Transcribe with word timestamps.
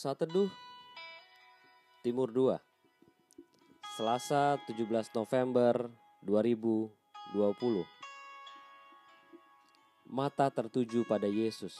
Sateduh 0.00 0.48
Timur 2.00 2.32
2 2.32 2.56
Selasa 4.00 4.56
17 4.64 4.88
November 5.12 5.92
2020 6.24 6.88
Mata 10.08 10.48
tertuju 10.48 11.04
pada 11.04 11.28
Yesus. 11.28 11.76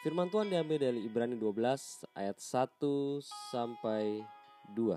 Firman 0.00 0.32
Tuhan 0.32 0.48
diambil 0.48 0.88
dari 0.88 1.04
Ibrani 1.04 1.36
12 1.36 2.08
ayat 2.16 2.40
1 2.40 3.20
sampai 3.52 4.24
2 4.72 4.96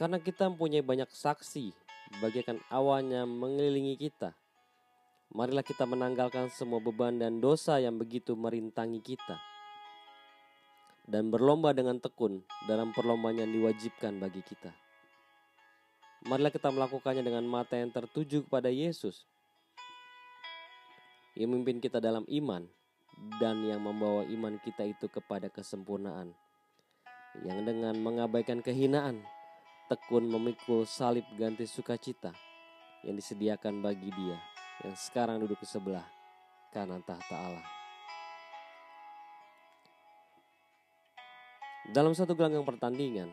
Karena 0.00 0.16
kita 0.16 0.48
mempunyai 0.48 0.80
banyak 0.80 1.12
saksi 1.12 1.76
bagaikan 2.24 2.56
awannya 2.72 3.28
mengelilingi 3.28 4.00
kita 4.00 4.32
Marilah 5.32 5.64
kita 5.64 5.88
menanggalkan 5.88 6.52
semua 6.52 6.76
beban 6.76 7.16
dan 7.16 7.40
dosa 7.40 7.80
yang 7.80 7.96
begitu 7.96 8.36
merintangi 8.36 9.00
kita. 9.00 9.40
Dan 11.08 11.32
berlomba 11.32 11.72
dengan 11.72 11.96
tekun 11.96 12.44
dalam 12.68 12.92
perlombaan 12.92 13.40
yang 13.40 13.48
diwajibkan 13.48 14.20
bagi 14.20 14.44
kita. 14.44 14.68
Marilah 16.28 16.52
kita 16.52 16.68
melakukannya 16.68 17.24
dengan 17.24 17.48
mata 17.48 17.80
yang 17.80 17.88
tertuju 17.88 18.44
kepada 18.44 18.68
Yesus. 18.68 19.24
Yang 21.32 21.48
memimpin 21.48 21.80
kita 21.80 21.96
dalam 21.96 22.28
iman 22.28 22.68
dan 23.40 23.64
yang 23.64 23.80
membawa 23.80 24.28
iman 24.28 24.60
kita 24.60 24.84
itu 24.84 25.08
kepada 25.08 25.48
kesempurnaan. 25.48 26.36
Yang 27.40 27.72
dengan 27.72 27.96
mengabaikan 28.04 28.60
kehinaan, 28.60 29.24
tekun 29.88 30.28
memikul 30.28 30.84
salib 30.84 31.24
ganti 31.40 31.64
sukacita 31.64 32.36
yang 33.00 33.16
disediakan 33.16 33.80
bagi 33.80 34.12
dia 34.12 34.51
yang 34.82 34.96
sekarang 34.98 35.38
duduk 35.38 35.62
di 35.62 35.68
sebelah 35.68 36.04
kanan 36.74 37.02
tahta 37.06 37.36
Allah. 37.38 37.68
Dalam 41.92 42.14
satu 42.14 42.32
gelanggang 42.32 42.66
pertandingan, 42.66 43.30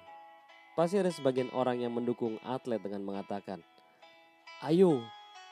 pasti 0.73 0.97
ada 0.97 1.09
sebagian 1.13 1.49
orang 1.53 1.81
yang 1.81 1.93
mendukung 1.93 2.41
atlet 2.41 2.81
dengan 2.81 3.05
mengatakan, 3.05 3.61
Ayo, 4.65 4.99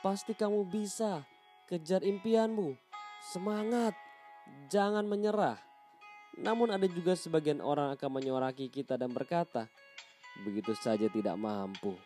pasti 0.04 0.36
kamu 0.36 0.68
bisa, 0.68 1.24
kejar 1.70 2.04
impianmu, 2.04 2.76
semangat, 3.32 3.96
jangan 4.68 5.06
menyerah. 5.06 5.56
Namun 6.38 6.70
ada 6.70 6.84
juga 6.86 7.16
sebagian 7.16 7.64
orang 7.64 7.96
akan 7.96 8.10
menyoraki 8.20 8.68
kita 8.68 9.00
dan 9.00 9.10
berkata, 9.10 9.66
begitu 10.44 10.76
saja 10.76 11.08
tidak 11.08 11.34
mampu, 11.40 11.96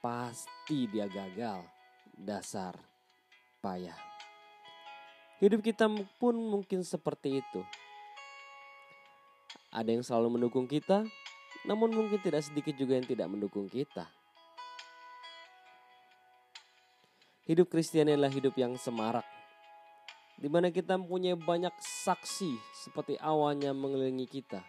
pasti 0.00 0.88
dia 0.88 1.06
gagal, 1.06 1.62
dasar 2.16 2.93
payah. 3.64 3.96
Hidup 5.40 5.64
kita 5.64 5.88
pun 6.20 6.36
mungkin 6.36 6.84
seperti 6.84 7.40
itu. 7.40 7.60
Ada 9.72 9.96
yang 9.96 10.04
selalu 10.04 10.36
mendukung 10.36 10.68
kita, 10.68 11.02
namun 11.64 11.90
mungkin 11.96 12.20
tidak 12.20 12.44
sedikit 12.44 12.76
juga 12.76 13.00
yang 13.00 13.08
tidak 13.08 13.26
mendukung 13.32 13.66
kita. 13.72 14.04
Hidup 17.48 17.72
Kristiani 17.72 18.16
adalah 18.16 18.32
hidup 18.32 18.56
yang 18.56 18.76
semarak, 18.80 19.26
di 20.40 20.48
mana 20.48 20.72
kita 20.72 20.96
mempunyai 20.96 21.36
banyak 21.36 21.72
saksi 21.80 22.56
seperti 22.84 23.20
awannya 23.20 23.72
mengelilingi 23.76 24.24
kita. 24.28 24.64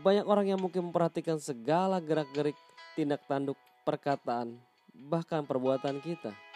Banyak 0.00 0.24
orang 0.24 0.54
yang 0.54 0.60
mungkin 0.62 0.88
memperhatikan 0.88 1.36
segala 1.42 2.00
gerak-gerik, 2.00 2.56
tindak 2.96 3.20
tanduk, 3.28 3.58
perkataan, 3.84 4.56
bahkan 4.94 5.44
perbuatan 5.44 6.00
kita. 6.00 6.47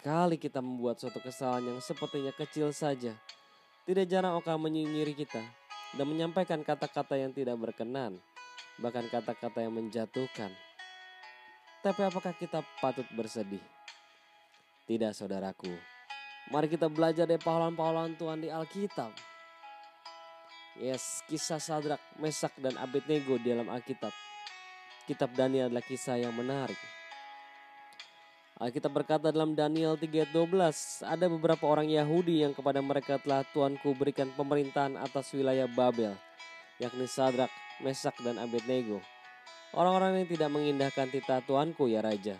Sekali 0.00 0.40
kita 0.40 0.64
membuat 0.64 0.96
suatu 0.96 1.20
kesalahan 1.20 1.76
yang 1.76 1.80
sepertinya 1.84 2.32
kecil 2.32 2.72
saja, 2.72 3.12
tidak 3.84 4.08
jarang 4.08 4.32
akan 4.32 4.64
menyinyiri 4.64 5.12
kita 5.12 5.44
dan 5.92 6.08
menyampaikan 6.08 6.64
kata-kata 6.64 7.20
yang 7.20 7.36
tidak 7.36 7.60
berkenan, 7.60 8.16
bahkan 8.80 9.04
kata-kata 9.12 9.60
yang 9.60 9.76
menjatuhkan. 9.76 10.48
Tapi 11.84 12.00
apakah 12.00 12.32
kita 12.32 12.64
patut 12.80 13.04
bersedih? 13.12 13.60
Tidak 14.88 15.12
saudaraku. 15.12 15.68
Mari 16.48 16.72
kita 16.72 16.88
belajar 16.88 17.28
dari 17.28 17.36
pahlawan-pahlawan 17.36 18.16
Tuhan 18.16 18.40
di 18.40 18.48
Alkitab. 18.48 19.12
Yes, 20.80 21.20
kisah 21.28 21.60
Sadrak, 21.60 22.00
Mesak, 22.16 22.56
dan 22.56 22.72
Abednego 22.80 23.36
di 23.36 23.52
dalam 23.52 23.68
Alkitab. 23.68 24.16
Kitab 25.04 25.36
Daniel 25.36 25.68
adalah 25.68 25.84
kisah 25.84 26.16
yang 26.16 26.32
menarik. 26.32 26.99
Alkitab 28.60 28.92
berkata 28.92 29.32
dalam 29.32 29.56
Daniel 29.56 29.96
3:12, 29.96 31.00
ada 31.00 31.32
beberapa 31.32 31.64
orang 31.64 31.88
Yahudi 31.88 32.44
yang 32.44 32.52
kepada 32.52 32.84
mereka 32.84 33.16
telah 33.16 33.40
Tuanku 33.56 33.96
berikan 33.96 34.28
pemerintahan 34.36 35.00
atas 35.00 35.32
wilayah 35.32 35.64
Babel, 35.64 36.12
yakni 36.76 37.08
Sadrak, 37.08 37.48
Mesak, 37.80 38.12
dan 38.20 38.36
Abednego. 38.36 39.00
Orang-orang 39.72 40.20
yang 40.20 40.28
tidak 40.28 40.52
mengindahkan 40.52 41.08
titah 41.08 41.40
Tuanku 41.40 41.88
ya 41.88 42.04
Raja. 42.04 42.36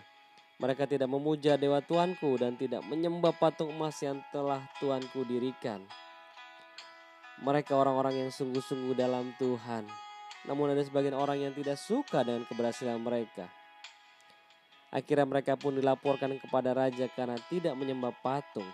Mereka 0.61 0.85
tidak 0.85 1.09
memuja 1.09 1.57
dewa 1.57 1.81
Tuanku 1.81 2.37
dan 2.37 2.53
tidak 2.53 2.85
menyembah 2.85 3.33
patung 3.33 3.73
emas 3.73 3.97
yang 4.05 4.21
telah 4.29 4.61
Tuanku 4.77 5.25
dirikan. 5.25 5.81
Mereka 7.41 7.73
orang-orang 7.73 8.21
yang 8.21 8.29
sungguh-sungguh 8.29 8.93
dalam 8.93 9.33
Tuhan. 9.41 9.89
Namun 10.45 10.77
ada 10.77 10.85
sebagian 10.85 11.17
orang 11.17 11.41
yang 11.49 11.53
tidak 11.57 11.81
suka 11.81 12.21
dengan 12.21 12.45
keberhasilan 12.45 13.01
mereka. 13.01 13.49
Akhirnya 14.91 15.23
mereka 15.23 15.55
pun 15.55 15.71
dilaporkan 15.71 16.35
kepada 16.35 16.75
raja 16.75 17.07
karena 17.15 17.39
tidak 17.47 17.79
menyembah 17.79 18.11
patung. 18.19 18.67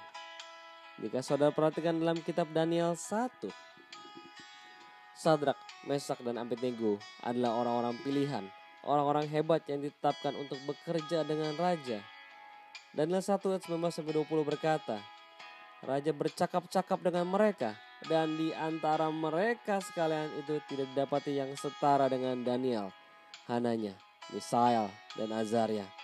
Jika 0.97 1.21
saudara 1.21 1.53
perhatikan 1.53 1.93
dalam 1.93 2.17
kitab 2.25 2.49
Daniel 2.49 2.97
1, 2.97 3.45
Sadrak, 5.13 5.57
Mesak, 5.85 6.17
dan 6.25 6.41
Abednego 6.41 6.97
adalah 7.21 7.61
orang-orang 7.61 8.01
pilihan, 8.01 8.45
orang-orang 8.81 9.29
hebat 9.29 9.61
yang 9.69 9.85
ditetapkan 9.85 10.33
untuk 10.33 10.57
bekerja 10.65 11.21
dengan 11.21 11.53
raja. 11.53 12.01
Daniel 12.97 13.21
1 13.21 13.37
ayat 13.37 13.63
19-20 13.69 14.25
berkata, 14.41 14.97
Raja 15.85 16.09
bercakap-cakap 16.09 16.97
dengan 17.05 17.29
mereka, 17.29 17.77
dan 18.09 18.33
di 18.33 18.49
antara 18.57 19.13
mereka 19.13 19.77
sekalian 19.85 20.33
itu 20.41 20.57
tidak 20.65 20.89
didapati 20.97 21.37
yang 21.37 21.53
setara 21.53 22.09
dengan 22.09 22.41
Daniel, 22.41 22.89
Hananya, 23.45 23.93
Misael, 24.33 24.89
dan 25.13 25.29
Azaria 25.29 25.96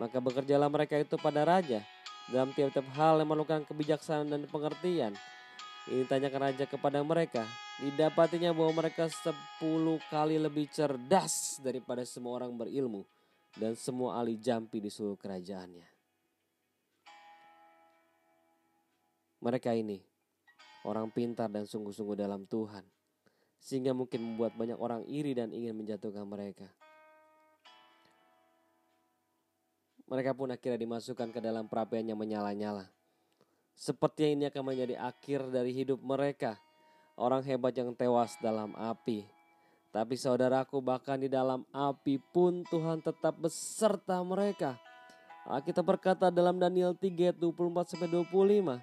maka 0.00 0.16
bekerjalah 0.16 0.72
mereka 0.72 0.96
itu 0.96 1.20
pada 1.20 1.44
raja 1.44 1.84
dalam 2.32 2.48
tiap-tiap 2.56 2.88
hal 2.96 3.20
yang 3.20 3.28
memerlukan 3.28 3.68
kebijaksanaan 3.68 4.32
dan 4.32 4.42
pengertian. 4.48 5.12
Ini 5.92 6.08
tanyakan 6.08 6.40
raja 6.48 6.64
kepada 6.64 7.04
mereka. 7.04 7.44
Didapatinya 7.84 8.56
bahwa 8.56 8.80
mereka 8.80 9.12
sepuluh 9.12 10.00
kali 10.08 10.40
lebih 10.40 10.72
cerdas 10.72 11.60
daripada 11.60 12.04
semua 12.08 12.40
orang 12.40 12.56
berilmu 12.56 13.04
dan 13.56 13.76
semua 13.76 14.16
ahli 14.20 14.40
jampi 14.40 14.80
di 14.80 14.88
seluruh 14.88 15.20
kerajaannya. 15.20 15.84
Mereka 19.40 19.72
ini 19.72 20.00
orang 20.84 21.08
pintar 21.08 21.48
dan 21.48 21.64
sungguh-sungguh 21.64 22.16
dalam 22.16 22.44
Tuhan, 22.44 22.84
sehingga 23.56 23.96
mungkin 23.96 24.20
membuat 24.20 24.52
banyak 24.52 24.76
orang 24.76 25.02
iri 25.08 25.32
dan 25.32 25.48
ingin 25.52 25.76
menjatuhkan 25.76 26.28
mereka. 26.28 26.68
Mereka 30.10 30.34
pun 30.34 30.50
akhirnya 30.50 30.82
dimasukkan 30.82 31.30
ke 31.30 31.38
dalam 31.38 31.70
perapian 31.70 32.02
yang 32.02 32.18
menyala-nyala. 32.18 32.90
Sepertinya 33.78 34.30
ini 34.34 34.44
akan 34.50 34.62
menjadi 34.66 34.94
akhir 34.98 35.54
dari 35.54 35.70
hidup 35.70 36.02
mereka. 36.02 36.58
Orang 37.14 37.46
hebat 37.46 37.70
yang 37.78 37.94
tewas 37.94 38.34
dalam 38.42 38.74
api. 38.74 39.22
Tapi 39.94 40.14
saudaraku 40.18 40.82
bahkan 40.82 41.14
di 41.14 41.30
dalam 41.30 41.62
api 41.70 42.18
pun 42.34 42.66
Tuhan 42.66 43.06
tetap 43.06 43.38
beserta 43.38 44.18
mereka. 44.26 44.74
Kita 45.46 45.82
berkata 45.86 46.26
dalam 46.28 46.58
Daniel 46.58 46.90
3 46.90 47.30
24 47.38 47.94
sampai 47.94 48.10
25. 48.10 48.82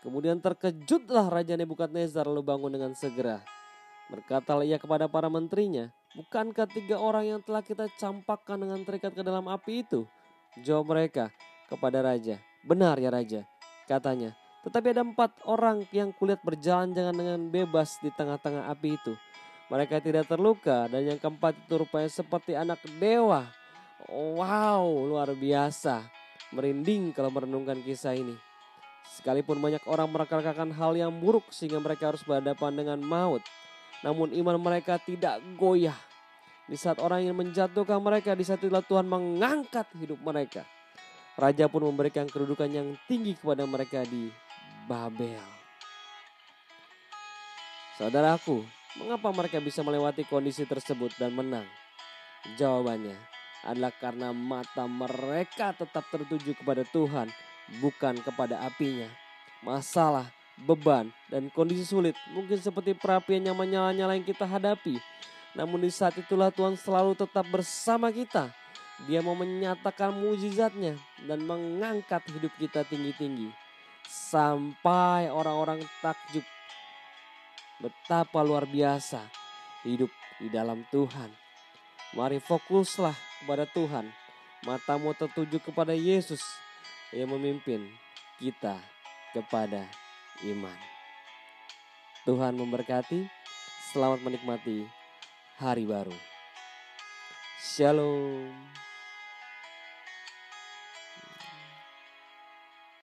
Kemudian 0.00 0.40
terkejutlah 0.40 1.28
Raja 1.28 1.54
Nebukadnezar 1.60 2.24
lalu 2.24 2.42
bangun 2.42 2.72
dengan 2.72 2.92
segera. 2.96 3.44
Berkatalah 4.08 4.64
ia 4.64 4.80
kepada 4.80 5.06
para 5.08 5.28
menterinya, 5.28 5.92
Bukankah 6.12 6.68
tiga 6.68 7.00
orang 7.00 7.24
yang 7.24 7.40
telah 7.40 7.64
kita 7.64 7.88
campakkan 7.96 8.60
dengan 8.60 8.84
terikat 8.84 9.16
ke 9.16 9.24
dalam 9.24 9.48
api 9.48 9.80
itu? 9.80 10.04
Jawab 10.60 10.92
mereka 10.92 11.32
kepada 11.72 12.04
raja, 12.04 12.36
benar 12.60 13.00
ya 13.00 13.08
raja, 13.08 13.40
katanya. 13.88 14.36
Tetapi 14.62 14.92
ada 14.92 15.00
empat 15.00 15.32
orang 15.48 15.88
yang 15.90 16.12
kulihat 16.12 16.44
berjalan 16.44 16.92
jangan 16.92 17.16
dengan 17.16 17.40
bebas 17.48 17.96
di 18.04 18.12
tengah-tengah 18.12 18.68
api 18.68 19.00
itu. 19.00 19.16
Mereka 19.72 20.04
tidak 20.04 20.28
terluka 20.28 20.92
dan 20.92 21.08
yang 21.08 21.16
keempat 21.16 21.56
itu 21.56 21.80
rupanya 21.80 22.10
seperti 22.12 22.52
anak 22.52 22.84
dewa. 23.00 23.48
Wow, 24.12 25.08
luar 25.08 25.32
biasa. 25.32 26.04
Merinding 26.52 27.16
kalau 27.16 27.32
merenungkan 27.32 27.80
kisah 27.80 28.12
ini. 28.12 28.36
Sekalipun 29.16 29.56
banyak 29.56 29.82
orang 29.88 30.12
merasakan 30.12 30.70
hal 30.76 30.92
yang 31.00 31.16
buruk 31.16 31.48
sehingga 31.48 31.80
mereka 31.80 32.12
harus 32.12 32.20
berhadapan 32.22 32.76
dengan 32.76 33.00
maut. 33.00 33.40
Namun 34.04 34.36
iman 34.36 34.60
mereka 34.60 35.00
tidak 35.00 35.40
goyah 35.56 35.96
di 36.70 36.76
saat 36.78 37.02
orang 37.02 37.26
yang 37.26 37.34
menjatuhkan 37.34 37.98
mereka, 37.98 38.38
di 38.38 38.46
saat 38.46 38.62
itulah 38.62 38.84
Tuhan 38.84 39.06
mengangkat 39.06 39.86
hidup 39.98 40.18
mereka. 40.22 40.62
Raja 41.34 41.66
pun 41.66 41.88
memberikan 41.88 42.28
kedudukan 42.28 42.68
yang 42.68 42.94
tinggi 43.08 43.34
kepada 43.34 43.64
mereka 43.64 44.04
di 44.04 44.28
Babel. 44.84 45.40
Saudaraku, 47.96 48.64
mengapa 49.00 49.32
mereka 49.32 49.58
bisa 49.60 49.80
melewati 49.80 50.28
kondisi 50.28 50.68
tersebut 50.68 51.16
dan 51.16 51.32
menang? 51.32 51.64
Jawabannya 52.58 53.14
adalah 53.62 53.94
karena 53.94 54.34
mata 54.34 54.84
mereka 54.90 55.70
tetap 55.72 56.02
tertuju 56.10 56.52
kepada 56.58 56.82
Tuhan, 56.90 57.30
bukan 57.78 58.18
kepada 58.20 58.58
apinya. 58.66 59.06
Masalah, 59.62 60.26
beban, 60.66 61.14
dan 61.30 61.46
kondisi 61.54 61.86
sulit 61.86 62.18
mungkin 62.34 62.58
seperti 62.58 62.98
perapian 62.98 63.46
yang 63.46 63.54
menyala-nyala 63.54 64.18
yang 64.18 64.26
kita 64.26 64.44
hadapi. 64.44 64.98
Namun 65.52 65.84
di 65.84 65.92
saat 65.92 66.16
itulah 66.16 66.48
Tuhan 66.48 66.80
selalu 66.80 67.12
tetap 67.12 67.44
bersama 67.52 68.08
kita. 68.08 68.48
Dia 69.04 69.20
mau 69.20 69.36
menyatakan 69.36 70.14
mujizatnya 70.14 70.96
dan 71.28 71.44
mengangkat 71.44 72.24
hidup 72.32 72.52
kita 72.56 72.88
tinggi-tinggi. 72.88 73.52
Sampai 74.08 75.28
orang-orang 75.28 75.84
takjub 76.00 76.44
betapa 77.80 78.40
luar 78.44 78.64
biasa 78.64 79.24
hidup 79.84 80.08
di 80.40 80.48
dalam 80.48 80.86
Tuhan. 80.88 81.28
Mari 82.16 82.40
fokuslah 82.40 83.16
kepada 83.42 83.64
Tuhan. 83.68 84.08
Matamu 84.62 85.10
tertuju 85.18 85.58
kepada 85.58 85.90
Yesus 85.90 86.40
yang 87.10 87.34
memimpin 87.34 87.82
kita 88.38 88.78
kepada 89.34 89.84
iman. 90.46 90.78
Tuhan 92.22 92.54
memberkati. 92.54 93.26
Selamat 93.92 94.24
menikmati 94.24 95.01
hari 95.62 95.86
baru. 95.86 96.10
Shalom. 97.62 98.81